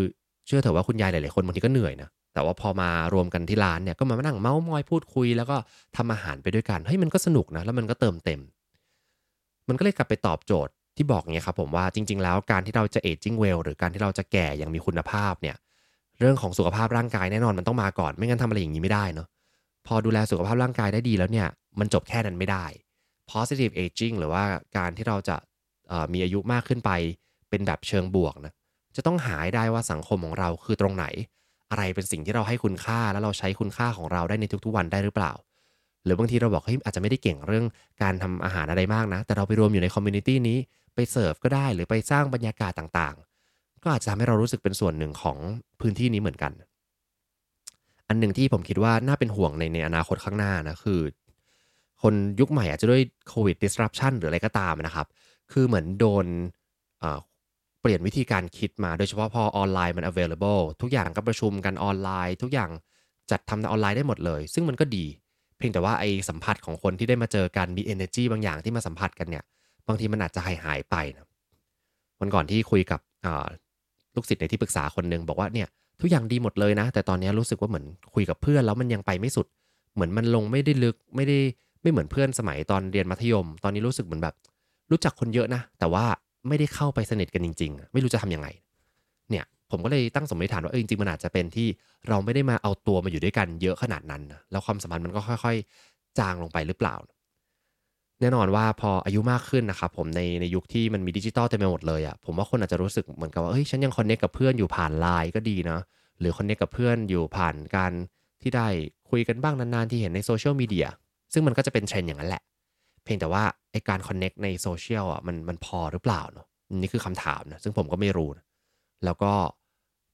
[0.45, 5.57] เชื่อเถอะว่าคุณยายหลายๆคนบางทีก็เหนื่อยนะ แต่ว่าพอมารวมกันที่ร้านเนี่ยก็มานั่งเมาส์มอยพูดคุย แล้วก็
[5.97, 8.41] ทำอาหารไปด้วยกันเฮ้ยมันก็สนุกนะแล้วมันก็เติมเต็ม
[9.67, 15.55] มันก็เลยกลับไปตอบโจทย์ที่บอกเงี้ยครับผมว่าจริง ๆ แล้วการที่เราจะเอจจิ้งเวลหรือการที่เราจะแก่อย่างมีคุณภาพเนี่ย
[16.19, 19.27] เรื่องของสุขภาพร่างกายแน่นอนมันต้องมาก่อนไม่งั้นทำอะไรอย่างนี้ไม่ได้เนาะ
[19.87, 21.47] พอดูแลสุขภาพร่างกายได้ดีแล้วเนี่ย
[21.79, 22.65] มันจบแค่นั้นไม่ได้
[23.31, 24.43] positive aging หรือว่า
[24.77, 25.35] การที่เราจะ
[26.13, 26.91] มีอายุมากขึ้นไป
[27.49, 28.53] เป็นแบบเชิงบวกนะ
[28.95, 31.05] จะต้องหาได้ว่าสังคมของเราคือตรงไหน
[31.71, 35.31] อะไรเป็นสิ่งที่เราให้คุณค่าแล้วเราใช้คุณค่าของเราได้ในทุกๆวันได้หรือเปล่า
[36.05, 37.65] หรือบางทีเราบอกเฮ้ยอาจจะไม่ได้เก่งเรื่อง
[38.01, 40.57] การทำอาหารอะไรมากนะ แต่เราไปรวมอยู่ใน community นี้
[40.95, 45.37] ไปเสิร์ฟก็ได้หรือไปสร้างบรรยากาศต่างๆ ก็อาจจะทำให้เรารู้สึกเป็นส่วนหนึ่งของ
[45.81, 46.51] พื้นที่นี้เหมือนกัน
[48.07, 51.01] อันหนึ่งที่ผมคิดว่าน่าเป็นห่วงในในอนาคตข้างหน้านะคือ
[52.01, 55.07] คนยุคใหม่อาจจะด้วยโควิด disruption หรืออะไรก็ตามนะครับ
[55.51, 56.25] คือเหมือนโดน
[57.81, 62.69] เปลี่ยนวิธีการคิดมาโดยเฉพาะพอออนไลน์มัน available ทุกอย่างก็ประชุมกันออนไลน์ ทุกอย่าง
[63.31, 65.05] จัดทำในออนไลน์ได้หมดเลย ซึ่งมันก็ดี
[65.57, 69.43] เพียงแต่ว่าไอ้สัมผัสของคนที่ได้มาเจอกันมี energy บางอย่างที่มาสัมผัสกันเนี่ย
[69.87, 71.27] บางทีมันอาจจะหายหายไปนะ
[72.19, 72.99] วันก่อนที่คุยกับ
[74.15, 75.67] ลูกศิษย์ในที่ปรึกษาคนหนึ่งบอกว่าเนี่ย
[76.01, 79.47] ทุกอย่างดีหมดเลยนะ แต่ตอนนี้รู้สึกว่าเหมือนคุยกับเพื่อนแล้วมันยังไปไม่สุด
[79.93, 81.37] เหมือนมันลงไม่ได้ลึกไม่ได้
[81.81, 84.35] ไม่เหมือนเพื่อนสมัยตอนเรียนมัธยม ตอนนี้รู้สึกเหมือนแบบ
[84.91, 86.05] รู้จักคนเยอะนะ แต่ว่า
[86.47, 88.47] ไม่ได้เข้าไปสนิทกันจริง ๆ ไม่รู้จะทำยังไง
[89.29, 91.67] เนี่ยผมก็เลยตั้งสมมติฐานว่าเออจริงๆมันอาจจะเป็นที่
[92.09, 96.95] เราไม่ได้มาเอาตัวมาอยู่ด้วยกันเยอะขนาดนั้นนะแล้วความสัมพันธ์มันก็ค่อย ๆ จางลงไปหรือเปล่า
[98.21, 105.79] แน่นอนว่าพออายุมากขึ้นนะครับผมในในยุคที่มันมีดิจิตอลเต็มไปหมดเลยอ่ะผมว่าคนอาจจะรู้สึกเหมือนกับว่าเฮ้ยฉันยัง connect กับเพื่อนอยู่ผ่านไลน์ก็ดีนะ
[106.19, 107.91] หรือ connect กับเพื่อนอยู่ผ่านการ
[108.41, 108.67] ที่ได้
[109.09, 110.87] คุยกันบ้างนานๆที่เห็นในโซเชียลมีเดีย
[111.33, 112.41] ซึ่งมันก็จะเป็นเทรนด์อย่างนั้นแหละ
[113.03, 116.45] เพียงแต่ว่าไอการ connect ในโซเชียลอะมันมันพอหรือเปล่าเนาะ
[116.77, 118.45] นี่คือคำถามนะซึ่งผมก็ไม่รู้นะ
[119.05, 119.33] แล้วก็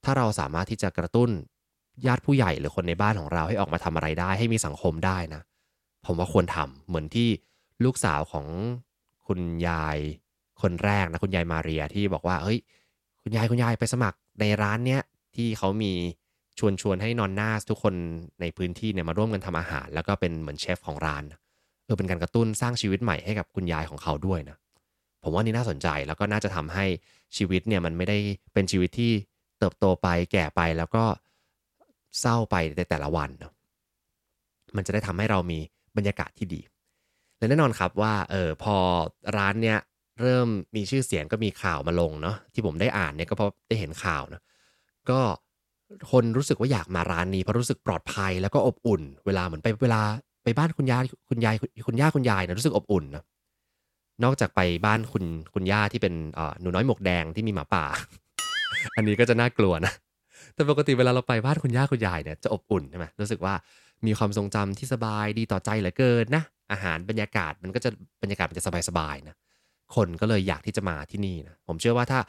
[0.04, 1.30] ถ้าเราสามารถที่จะกระตุ้น
[2.08, 5.41] ญาติผู้ใหญ่หรือคนในบ้านของเราให้ออกมาทำอะไรได้ ให้มีสังคมได้นะ
[6.06, 7.30] ผมว่าควรทำเหมือนที่
[7.84, 8.45] ลูกสาวของ
[9.28, 9.97] คุณยาย
[10.62, 12.60] คนแรกนะคุณยายมาเรียที่บอกว่าเฮ้ย
[13.23, 15.02] คุณยายคุณยายไปสมัครในร้านเนี้ย
[15.36, 15.93] ที่เขามี
[16.60, 17.93] ชวนชวนให้นอนน้าทุกคน
[18.41, 21.23] ในพื้นที่เนี่ยมาร่วมกันทำอาหาร แล้วก็เป็นเหมือนเชฟของร้าน
[21.88, 24.58] เออเป็นการกระตุ้นสร้างชีวิตใหม่ให้กับคุณยายของเขาด้วยนะ
[25.23, 26.86] ผมว่านี่น่าสนใจแล้วก็น่าจะทำให้
[27.38, 28.17] ชีวิตเนี่ยมันไม่ได้
[28.54, 29.12] เป็นชีวิตที่
[29.60, 31.04] เติบโตไปแก่ไปแล้วก็
[32.19, 33.54] เศร้าไปในแต่ละวันเนาะ
[34.76, 35.60] มันจะได้ทำให้เรามี
[35.97, 36.62] บรรยากาศที่ดี
[37.38, 38.76] และแน่นอนครับว่าเออพอ
[39.38, 39.80] ร้านเนี่ย
[40.21, 44.41] เริ่มมีชื่อเสียงก็มีข่าวมาลงเนาะที่ผมได้อ่านเนี่ยก็เพราะได้เห็นข่าวนะ
[45.10, 45.19] ก็
[46.12, 50.02] คนรู้สึกว่าอยากมาร้านนี้เพราะรู้สึกปลอดภัยแล้วก็อบอุ่น เวลาเหมือนไปเวลา
[50.47, 51.55] ไปบ้านคุณยายคุณยาย
[51.88, 53.23] คุณย่าคุณยายนะรู้สึกอบอุ่นนะ
[54.23, 56.13] นอกจากไปบ้านคุณคุณย่าที่เป็น
[56.62, 57.86] หนูน้อยหมวกแดงที่มีหมาป่า
[58.95, 59.93] อันนี้ก็จะน่ากลัวนะ
[60.53, 63.53] แต่ปกติเวลาเราไปบ้านคุณย่าคุณยายเนี่ยจะอบอุ่นใช่ไหมรู้สึกว่า
[64.05, 67.89] มีความทรงจำที่สบายดีต่อใจเหลือเกินนะอาหารบรรยากาศมันก็จะ
[68.21, 69.36] บรรยากาศมันจะสบายๆนะ
[69.95, 72.19] คนก็เลยอยากที่จะมาที่นี่นะผมเชื่อว่าถ้า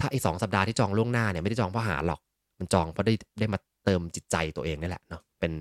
[0.00, 2.20] ถ้าไอ้สองสัปดาห์ที่จองล่วงหน้าเนี่ยไม่ได้จองเพราะหาหรอก
[2.58, 5.52] มันจองเพราะได้ได้มาเติมจิตใจตัวเองนี่แหละเนาะเป็น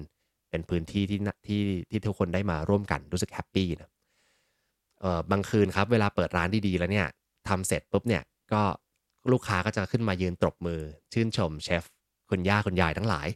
[0.49, 3.89] เป็นพื้นที่ที่ที่ที่ทุกคนได้มาร่วมกันรู้สึกแฮปปี้นะ
[5.01, 7.07] เออบางคืนครับเวลาเปิดร้านดีๆแล้วเนี่ย
[7.49, 8.61] ทำเสร็จปุ๊บเนี่ยก็
[9.31, 10.79] ลูกค้าก็จะขึ้นมายืนตบมือ
[11.13, 11.83] ชื่นชมเชฟ
[12.29, 13.27] คุณย่าคุณยายทั้งหลาย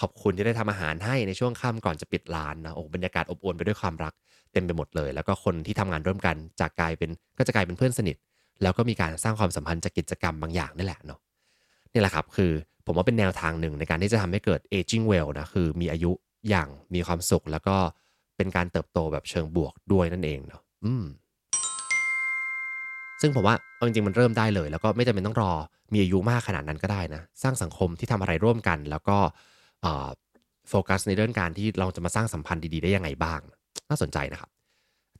[0.00, 4.14] ขอบคุณที่ได้ทำอาหารให้ในช่วงค่ำก่อนจะปิดร้านนะโอ้บรรยากาศอบอวลไปด้วยความรัก
[4.52, 8.16] เต็มไปหมดเลย แล้วก็คนที่ทำงานร่วมกันจากกลายเป็นก็จะกลายเป็นเพื่อนสนิท
[8.62, 11.20] แล้วก็มีการสร้างความสัมพันธ์จากกิจกรรมบางอย่างนี่แหละเนาะ
[11.92, 12.52] นี่แหละครับคือ
[12.86, 16.12] ผมว่าเป็นแนวทางหนึ่งในการที่จะทำให้เกิด aging well นะคือมีอายุ
[16.48, 17.76] อย่างมีความสุขแล้วก็
[18.36, 21.04] เป็นการเติบโตแบบเชิงบวกด้วยนั่นเองเนาะอืม
[23.20, 23.54] ซึ่งผมว่า
[23.86, 25.52] จริงๆมันเริ่มได้เลย แล้วก็ไม่จำเป็นต้องรอ
[25.92, 29.16] มีอายุมากขนาดนั้นก็ได้นะ สร้างสังคมที่ทำอะไรร่วมกัน แล้วก็
[30.68, 33.40] โฟกัสในเรื่องการที่เราจะมาสร้างสัมพันธ์ดีๆได้ยังไงบ้าง
[33.88, 34.50] น่าสนใจนะครับ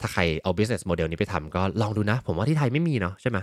[0.01, 3.39] ถ้าใครเอา business model นี้ไปทำก็ลองดูนะ ผมว่าที่ไทยไม่มีเนาะใช่ไหม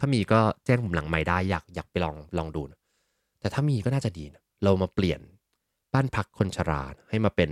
[0.00, 2.78] ถ้ามีก็แจ้งผมหลังไม่ได้อยากอยากไปลองลองดูนะ
[3.40, 5.20] แต่ถ้ามีก็น่าจะดีนะเรามาเปลี่ยน
[5.92, 7.50] บ้านพักคนชรา ให้มาเป็น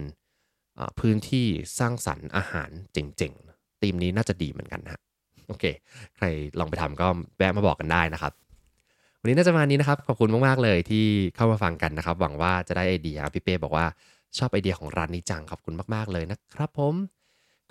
[1.00, 1.46] พื้นที่
[1.78, 5.00] สร้างสรรค์อาหารเจ๋งๆทีมนี้น่าจะดีเหมือนกันฮะ
[5.48, 5.64] โอเค
[6.16, 6.26] ใคร
[6.58, 8.32] ลองไปทำก็แวะมาบอกกันได้นะครับ
[9.20, 11.04] วันนี้น่าจะมานี้นะครับ ขอบคุณมากๆเลยที่
[11.36, 13.86] เข้ามาฟังกันนะครับ หวังว่าจะได้ไอเดียพี่เป้บอกว่า
[14.38, 16.94] ชอบไอเดียของร้านนี้จังขอบคุณมากๆเลยนะครับ ผม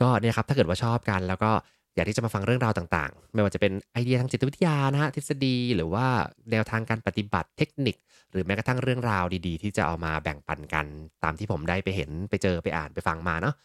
[0.02, 1.52] ก็เนี่ยครับถ้าเกิดว่าชอบกันแล้วก็
[1.96, 6.06] อยากที่จะมาฟังเรื่องราวต่างๆ ไม่ว่าจะเป็นไอเดียทางจิตวิทยานะฮะทฤษฎีหรือว่า
[6.52, 7.96] แนวทางการปฏิบัติเทคนิค
[8.32, 10.86] หรือแม้กระทั่งเรื่องราวดีๆ ที่จะเอามาแบ่งปันกัน
[11.24, 13.56] ตามที่ผมได้ไปเห็นไปเจอไปอ่านไปฟังมาเนาะ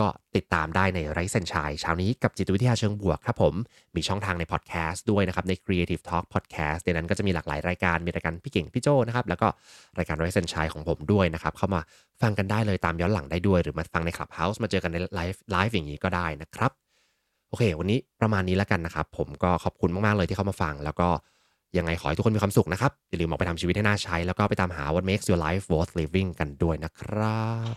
[0.00, 3.54] ก็ติดตามได้ในไรเซนชัยเช้านี้กับจิตวิทยาเชิงบวกครับผม
[3.96, 9.48] มีช่องทางในพอดแคสต์ด้วยนะครับ ใน Creative Talk Podcast ในนั้นก็จะมีหลากหลายรายการ มีรายการพี่เก่งพี่โจนะครับ แล้วก็
[9.98, 11.80] รายการ Rise & Shine ของผมด้วยนะครับ เข้ามา
[12.22, 16.72] ฟังกันได้เลยตามย้อนหลังได้ด้วย หรือมาฟังใน Clubhouse มาเจอกันใน live live อย่างนี้ก็ได้นะครับ
[17.54, 21.08] โอเค วันนี้ประมาณนี้แล้วกันนะครับ ผมก็ขอบคุณมากๆเลยที่เข้ามาฟัง แล้วก็
[21.78, 27.74] ยังไงขอให้ทุกคนมีความสุขนะครับ อย่าลืมออกไปทำชีวิตให้น่าใช้ แล้วก็ไปตามหา what makes your life worth living กันด้วยนะครับ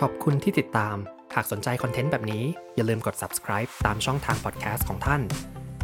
[0.00, 0.96] ขอบคุณที่ติดตาม
[1.34, 2.44] หากสนใจ content แบบนี้
[2.76, 5.22] อย่าลืมกด subscribe ตามช่องทาง podcast ของท่าน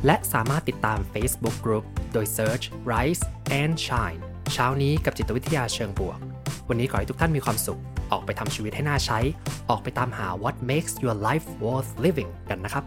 [0.06, 3.24] และสามารถติดตาม Facebook Group โดย search Rise
[3.60, 4.20] and Shine
[4.52, 6.18] เช้านี้กับจิตวิทยาเชิงบวก
[6.68, 7.80] วันนี้ขอให้ทุกท่านมีความสุข
[8.12, 9.18] ออกไปทำชีวิตให้น่าใช้
[9.70, 12.84] ออกไปตามหา what makes your life worth living กันนะครับ